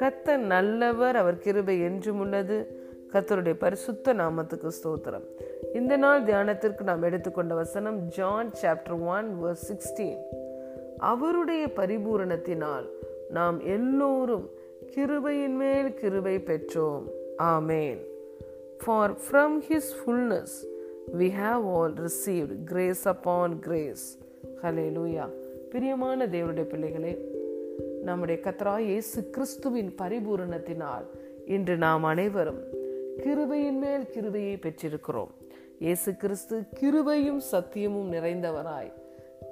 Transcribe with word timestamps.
கத்தர் 0.00 0.36
நல்லவர் 0.36 1.16
அவர் 1.16 1.38
கிருபை 1.38 1.80
என்றும் 1.80 2.20
உள்ளது. 2.20 2.66
கத்தருடைய 3.12 3.54
பரிசுத்த 3.58 4.14
நாமத்துக்கு 4.14 4.70
ஸ்தோத்திரம். 4.82 5.24
இந்த 5.74 5.96
நாள் 5.96 6.22
தியானத்திற்கு 6.22 6.82
நாம் 6.82 7.02
எடுத்துக்கொண்ட 7.02 7.54
வசனம் 7.54 8.00
John 8.00 8.50
chapter 8.62 9.06
one 9.06 9.38
verse 9.44 9.72
sixteen 9.72 10.18
அவருடைய 10.98 11.66
பரிபூரணத்தினால் 11.66 12.88
நாம் 13.30 13.60
எல்லோரும் 13.60 14.50
கிருபையின் 14.96 15.56
மேல் 15.56 15.94
கிருபை 15.94 16.36
பெற்றோம். 16.36 17.02
ஆமேன். 17.38 17.98
For 18.84 19.12
from 19.12 19.58
his 19.68 19.92
fullness 20.04 20.70
we 21.18 21.30
have 21.42 21.74
all 21.74 21.92
received 21.92 22.64
grace 22.64 23.08
upon 23.08 23.58
grace 23.58 24.18
hallelujah 24.96 25.24
பிரியமான 25.70 26.26
தேவனுடைய 26.26 26.62
பிள்ளைகளே 26.62 27.12
நம்முடைய 28.02 28.40
கத்ரா 28.44 28.78
இயேசு 28.78 29.30
கிறிஸ்துவின் 29.30 29.94
பரிபூரணத்தினால் 29.98 31.06
இன்று 31.46 31.76
நாம் 31.76 32.02
அனைவரும் 32.02 32.60
கிருபையின் 33.18 33.78
மேல் 33.78 34.10
கிருபையை 34.10 34.56
பெற்றிருக்கிறோம். 34.56 35.32
இயேசு 35.78 36.16
கிறிஸ்து 36.16 36.62
கிருபையும் 36.80 37.40
சத்தியமும் 37.52 38.12
நிறைந்தவராய் 38.12 38.92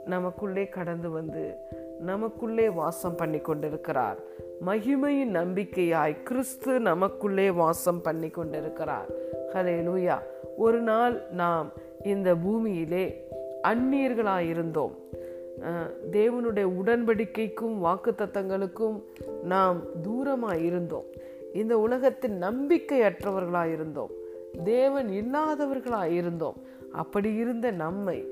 நமக்குள்ளே 0.04 0.68
கடந்து 0.68 1.10
வந்து 1.10 1.54
நமக்குள்ளே 2.00 2.68
வாசம் 2.68 3.14
பண்ணி 3.14 3.38
கொண்டிருக்கிறார். 3.38 4.18
மகிமையின் 4.66 5.34
நம்பிக்கையாய் 5.40 6.22
கிறிஸ்து 6.22 6.80
நமக்குள்ளே 6.80 7.50
வாசம் 7.50 8.02
பண்ணி 8.02 8.28
கொண்டிருக்கிறார். 8.28 9.10
ஹலே 9.54 9.76
லூயா 9.88 10.18
ஒரு 10.56 10.80
நாள் 10.80 11.22
நாம் 11.30 11.72
இந்த 12.02 12.34
பூமியிலே 12.34 13.04
அந்நியர்களாயிருந்தோம் 13.62 14.92
தேவனுடைய 16.10 16.66
உடன்படிக்கைக்கும் 16.82 17.76
வாக்குத்தத்தங்களுக்கும் 17.84 19.02
நாம் 19.42 19.82
தூரமாக 20.02 20.58
இருந்தோம் 20.58 21.04
இந்த 21.52 21.78
உலகத்தின் 21.78 22.42
நம்பிக்கையற்றவர்களாக 22.42 23.72
இருந்தோம் 23.72 24.10
தேவன் 24.64 25.08
இல்லாதவர்களாக 25.08 26.06
இருந்தோம் 26.06 26.54
அப்படி 26.92 27.34
இருந்த 27.34 27.70
நம்மை 27.70 28.26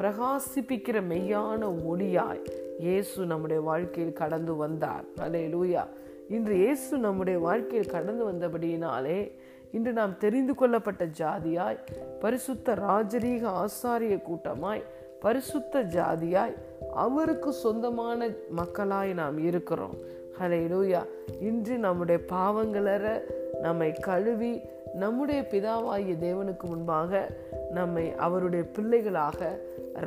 பிரகாசிப்பிக்கிற 0.00 1.00
மெய்யான 1.08 1.76
ஒளியாய் 1.86 2.44
இயேசு 2.78 3.26
நம்முடைய 3.26 3.62
வாழ்க்கையில் 3.62 4.12
கடந்து 4.12 4.56
வந்தார். 4.56 5.04
அலே 5.20 5.48
லூயா 5.48 5.86
இன்று 6.28 6.54
இயேசு 6.54 6.98
நம்முடைய 6.98 7.38
வாழ்க்கையில் 7.38 7.90
கடந்து 7.90 8.32
வந்தபடியினாலே 8.32 9.32
இன்று 9.72 9.92
நாம் 9.92 10.18
தெரிந்து 10.18 10.54
கொள்ளப்பட்ட 10.54 11.04
ஜாதியாய் 11.04 11.78
பரிசுத்த 12.20 12.74
ராஜரீக 12.74 13.64
ஆசாரிய 13.64 14.16
கூட்டமாய் 14.22 14.82
பரிசுத்த 15.20 15.82
ஜாதியாய் 15.82 16.54
அவருக்கு 16.94 17.52
சொந்தமான 17.52 18.28
மக்களாய் 18.50 19.12
நாம் 19.12 19.38
இருக்கிறோம். 19.38 19.94
ஹலே 20.40 20.60
லூயா 20.72 21.02
இன்று 21.40 21.78
நம்முடைய 21.78 22.20
பாவங்களற 22.28 23.20
நம்மை 23.60 23.92
கழுவி 23.92 24.60
நம்முடைய 24.94 25.46
பிதாவாகிய 25.50 26.14
தேவனுக்கு 26.24 26.62
முன்பாக 26.62 27.28
நம்மை 27.70 28.14
அவருடைய 28.14 28.64
பிள்ளைகளாக 28.64 29.58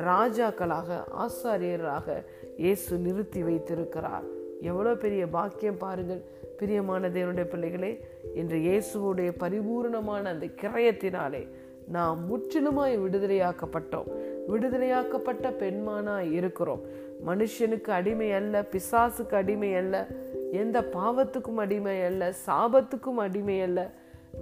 ராஜாக்களாக 0.08 0.98
ஆசாரியராக 1.18 2.24
இயேசு 2.56 2.98
நிறுத்தி 2.98 3.42
வைத்திருக்கிறார். 3.42 4.26
எவ்வளோ 4.60 4.94
பெரிய 4.94 5.26
பாக்கியம் 5.26 5.78
பாருங்கள். 5.78 6.22
பிரியமான 6.58 7.08
தேவனுடைய 7.08 7.44
பிள்ளைகளே 7.44 8.00
இன்று 8.34 8.58
இயேசுவோடைய 8.58 9.32
பரிபூர்ணமான 9.40 10.22
அந்த 10.22 10.46
கிரயத்தினாலே 10.46 11.48
நாம் 11.88 12.18
முற்றிலுமாய் 12.30 12.98
விடுதலையாக்கப்பட்டோம். 12.98 14.08
விடுதலையாக்கப்பட்ட 14.48 15.50
பெண்மானாய் 15.50 16.32
இருக்கிறோம். 16.32 16.80
மனுஷனுக்கு 17.26 17.90
அடிமை 17.90 18.32
அல்ல 18.32 18.64
பிசாசுக்கு 18.70 19.34
அடிமை 19.34 19.74
அல்ல 19.74 20.06
எந்த 20.52 20.80
பாவத்துக்கும் 20.80 21.56
அடிமை 21.56 22.02
அல்ல 22.02 22.32
சாபத்துக்கும் 22.46 23.16
அடிமை 23.16 23.60
அல்ல 23.60 23.90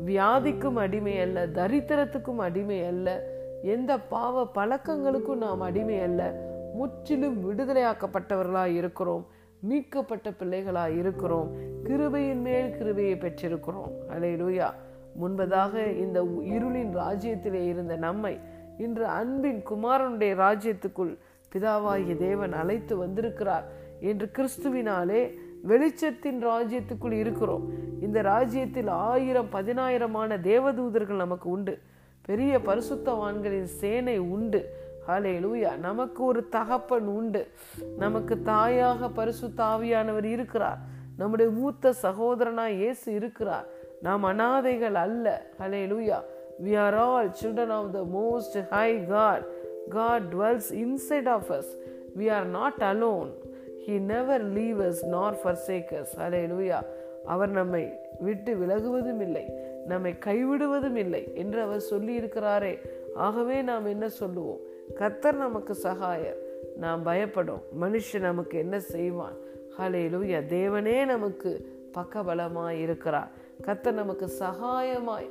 வியாதிக்கும் 0.07 0.75
அடிமை 0.75 1.21
அல்ல 1.21 1.47
தரித்திரத்துக்கும் 1.47 2.37
அடிமை 2.37 2.85
அல்ல 2.85 3.23
எந்த 3.63 3.99
பாவ 3.99 4.49
பழக்கங்களுக்கும் 4.55 5.37
நாம் 5.37 5.61
அடிமை 5.61 5.99
அல்ல. 6.01 6.51
முற்றிலும் 6.75 7.39
விடுதலையாக்கப்பட்டவர்களாக 7.45 8.75
இருக்கிறோம். 8.75 9.27
மீட்கப்பட்ட 9.65 10.33
பிள்ளைகளாக 10.33 10.91
இருக்கிறோம். 10.91 11.51
கிருபையின் 11.85 12.43
மேல் 12.43 12.77
கிருபையை 12.77 13.15
பெற்றிருக்கிறோம். 13.15 13.93
அலை 14.09 14.35
லூயா 14.43 14.71
முன்பதாக 15.23 15.97
இந்த 15.97 16.23
இருளின் 16.23 16.93
ராஜ்யத்திலே 16.97 17.67
இருந்த 17.67 17.97
நம்மை 17.97 18.39
இன்று 18.79 19.07
அன்பின் 19.07 19.63
குமாரனுடைய 19.71 20.35
ராஜ்யத்துக்குள் 20.35 21.17
பிதாவாகிய 21.53 22.17
தேவன் 22.17 22.53
அழைத்து 22.53 22.97
வந்திருக்கிறார். 22.97 23.65
என்று 24.01 24.31
கிறிஸ்துவினாலே 24.33 25.21
வெளிச்சத்தின் 25.69 26.43
ராஜ்யத்துக்குள் 26.47 27.13
இருக்கிறோம். 27.13 27.71
இந்த 28.01 28.23
ராஜ்யத்தில் 28.23 28.87
ஆயிரம் 28.87 29.49
பதினாயிரமான 29.53 30.39
தேவதூதர்கள் 30.41 31.23
நமக்கு 31.25 31.49
உண்டு. 31.51 31.79
பெரிய 32.27 32.59
பரிசுத்தவான்களின் 32.59 33.71
சேனை 33.81 34.19
உண்டு. 34.19 34.61
ஹலே 35.09 35.33
லூயா 35.45 35.77
நமக்கு 35.79 36.25
ஒரு 36.25 36.49
தகப்பன் 36.49 37.07
உண்டு. 37.07 37.47
நமக்கு 37.99 38.43
தாயாக 38.43 39.09
பரிசு 39.09 39.49
தாவியானவர் 39.49 40.25
இருக்கிறார். 40.25 40.79
நம்முடைய 41.17 41.51
மூத்த 41.51 41.93
சகோதரனா 42.03 42.67
இயேசு 42.67 43.15
இருக்கிறார். 43.15 43.67
நாம் 44.03 44.25
அனாதைகள் 44.25 44.95
அல்ல. 44.95 45.47
Hallelujah 45.93 46.23
we 46.65 46.79
are 46.79 46.95
all 46.95 47.31
children 47.43 47.69
of 47.69 47.93
the 47.93 48.03
most 48.15 48.69
high 48.69 49.07
God 49.07 49.45
God 49.89 50.23
dwells 50.33 50.71
inside 50.71 51.29
of 51.29 51.53
us 51.53 51.71
we 52.19 52.33
are 52.33 52.47
not 52.47 52.81
alone 52.81 53.31
he 53.87 54.01
never 54.01 54.45
leave 54.45 54.81
us 54.81 55.07
nor 55.07 55.37
forsakes 55.45 56.13
hallelujah 56.19 56.43
லூயா 56.53 56.83
அவர் 57.25 57.51
நம்மை 57.51 57.93
விட்டு 58.21 58.55
விலகுவதும் 58.55 59.21
இல்லை. 59.21 59.45
நம்மை 59.87 60.15
கைவிடுவதும் 60.25 60.95
இல்லை. 60.95 61.33
என்று 61.35 61.63
அவர் 61.63 61.81
சொல்லி 61.81 62.15
இருக்கிறாரே 62.15 62.79
ஆகவே 63.15 63.63
நாம் 63.63 63.87
என்ன 63.87 64.09
சொல்லுவோம்? 64.09 64.73
கத்தர் 64.93 65.37
நமக்கு 65.37 65.77
சகாயர் 65.83 66.37
நாம் 66.77 67.03
பயப்படும். 67.03 67.63
மனுஷன் 67.81 68.21
நமக்கு 68.21 68.59
என்ன 68.59 68.81
செய்வான்? 68.81 69.35
ஹலே 69.79 70.09
லூயா 70.09 70.41
தேவனே 70.47 71.05
நமக்கு 71.05 71.81
பக்கபலமாய் 71.95 72.81
இருக்கிறார். 72.81 73.31
கத்தர் 73.63 73.93
நமக்கு 73.93 74.31
சகாயமாய் 74.39 75.29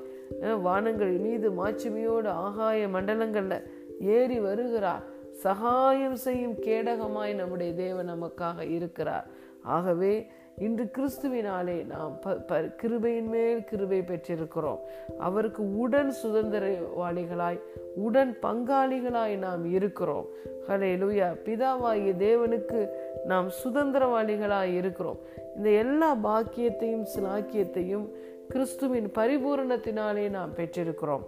வானங்கள் 0.61 1.11
மீது 1.11 1.51
மாட்சிமையோடு 1.51 2.27
ஆகாய 2.27 2.87
மண்டலங்களில் 2.87 3.63
ஏறி 3.99 4.39
வருகிறார். 4.39 5.03
சகாயம் 5.31 6.15
செய்யும் 6.15 6.53
கேடகமாய் 6.53 7.33
நம்முடைய 7.33 7.73
தேவன் 7.73 8.09
நமக்காக 8.09 8.69
இருக்கிறார். 8.69 9.27
ஆகவே 9.61 10.27
இன்று 10.57 10.83
கிறிஸ்துவினாலே 10.83 11.85
நாம் 11.85 12.19
ப 12.19 12.61
கிருபையின் 12.61 13.29
மேல் 13.29 13.63
கிருபை 13.63 13.99
பெற்றிருக்கிறோம். 13.99 14.79
அவருக்கு 15.17 15.77
உடன் 15.77 16.13
சுதந்திரவாளிகளாய் 16.23 17.59
உடன் 17.95 18.37
பங்காளிகளாய் 18.41 19.37
நாம் 19.37 19.65
இருக்கிறோம். 19.65 20.27
ஹலே 20.67 20.91
லூயா 21.03 21.37
பிதாவாகிய 21.45 22.13
தேவனுக்கு 22.17 22.87
நாம் 23.25 23.49
சுதந்திரவாளிகளாய் 23.63 24.73
இருக்கிறோம். 24.73 25.19
இந்த 25.55 25.69
எல்லா 25.69 26.15
பாக்கியத்தையும் 26.15 27.05
சிலாக்கியத்தையும் 27.15 28.09
கிறிஸ்துவின் 28.49 29.11
பரிபூரணத்தினாலே 29.15 30.29
நாம் 30.29 30.55
பெற்றிருக்கிறோம். 30.55 31.23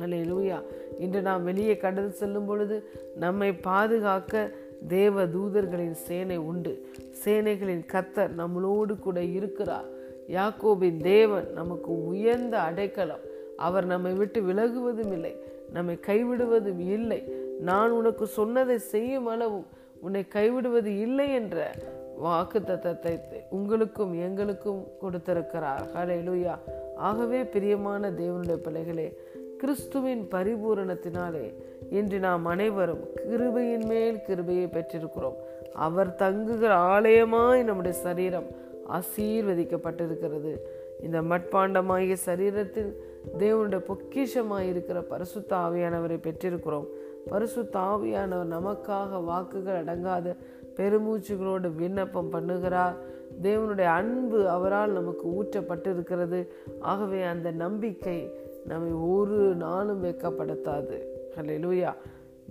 அலே 0.00 0.20
லூயா 0.22 0.62
இன்று 0.98 1.22
நாம் 1.22 1.44
வெளியே 1.44 1.76
கடல் 1.76 2.10
செல்லும் 2.10 2.46
பொழுது 2.46 2.90
நம்மை 3.16 3.52
பாதுகாக்க 3.52 4.50
தேவ 4.88 5.26
தூதர்களின் 5.26 5.94
சேனை 5.94 6.36
உண்டு. 6.36 6.88
சேனைகளின் 7.24 7.86
கத்தர் 7.92 8.30
நம்மளோடு 8.38 8.98
கூட 8.98 9.22
இருக்கிறார். 9.22 9.84
யாக்கோபின் 10.28 10.96
தேவன் 10.96 11.52
நமக்கு 11.52 12.04
உயர்ந்த 12.06 12.60
அடைக்கலம். 12.60 13.24
அவர் 13.56 13.86
நம்மை 13.86 14.12
விட்டு 14.12 14.40
விலகுவதும் 14.40 15.12
இல்லை 15.12 15.36
நம்மை 15.72 15.98
கைவிடுவதும் 16.06 16.78
இல்லை. 16.78 17.32
நான் 17.60 17.90
உனக்கு 17.90 18.26
சொன்னதை 18.26 18.78
செய்யும் 18.78 19.26
அளவும் 19.26 19.66
உன்னை 20.00 20.24
கைவிடுவது 20.34 21.00
இல்லை 21.00 21.32
என்ற 21.32 21.70
வாக்கு 22.16 22.58
தத்தத்தை 22.58 23.20
உங்களுக்கும் 23.50 24.12
எங்களுக்கும் 24.20 24.86
கொடுத்திருக்கிறார். 25.00 25.86
ஹலே 25.94 26.18
லூயா 26.20 26.58
ஆகவே 26.96 27.44
பிரியமான 27.44 28.10
தேவனுடைய 28.10 28.56
பிள்ளைகளே 28.56 29.18
கிறிஸ்துவின் 29.58 30.28
பரிபூரணத்தினாலே 30.30 31.54
இன்று 31.90 32.18
நாம் 32.18 32.44
அனைவரும் 32.44 33.00
கிருபையின் 33.30 33.86
மேல் 33.86 34.22
கிருபையை 34.22 34.66
பெற்றிருக்கிறோம். 34.66 35.34
அவர் 35.72 36.14
தங்குகிற 36.14 36.74
ஆலயமாய் 36.74 37.62
நம்முடைய 37.62 37.98
சரீரம் 37.98 38.44
ஆசீர்வதிக்கப்பட்டிருக்கிறது. 38.90 40.56
இந்த 41.02 41.22
மட்பாண்டமாகிய 41.22 42.16
சரீரத்தில் 42.26 42.92
தேவனுடைய 43.38 43.80
பொக்கிஷமாக 43.88 44.68
இருக்கிற 44.68 45.00
பரிசுத்த 45.02 45.56
ஆவியானவரை 45.56 46.18
பெற்றிருக்கிறோம். 46.20 46.86
பரிசுத்த 47.28 47.78
ஆவியானவர் 47.78 48.52
நமக்காக 48.52 49.24
வாக்குகள் 49.24 49.84
அடங்காத 49.84 50.36
பெருமூச்சுகளோடு 50.76 51.74
விண்ணப்பம் 51.74 52.32
பண்ணுகிறார். 52.32 52.94
தேவனுடைய 53.42 53.84
அன்பு 53.84 54.48
அவரால் 54.48 54.90
நமக்கு 54.90 55.42
ஊற்றப்பட்டிருக்கிறது. 55.42 56.46
ஆகவே 56.80 57.22
அந்த 57.22 57.50
நம்பிக்கை 57.50 58.30
நம்மை 58.66 58.92
ஒரு 58.92 59.54
நாளும் 59.54 60.04
வெக்கப்படுத்தாது 60.04 61.13
hallelujah 61.42 61.94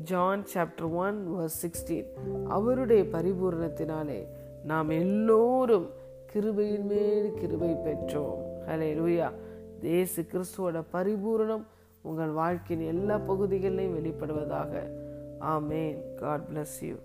John 0.04 0.44
chapter 0.54 0.94
one 0.94 1.28
verse 1.38 1.66
sixteen 1.66 2.06
அவருடைய 2.48 3.04
பரிபூரணத்தினாலே 3.04 4.28
நாம் 4.64 4.90
எல்லோரும் 4.90 5.90
கிருபையின் 6.34 6.84
மேல் 6.84 7.34
கிருபை 7.34 7.70
பெற்றோம். 7.70 8.38
ஹலே 8.68 8.92
லூயா 9.00 9.32
தேசு 9.80 10.26
கிறிஸ்துவோட 10.32 10.84
பரிபூரணம் 10.94 11.66
உங்கள் 12.02 12.30
வாழ்க்கையின் 12.30 12.88
எல்லா 12.88 13.18
பகுதிகளிலும் 13.18 13.98
வெளிப்படுவதாக. 13.98 14.90
ஆமேன் 15.40 16.14
காட் 16.16 16.42
பிளஸ் 16.54 16.82
யூ 16.82 16.96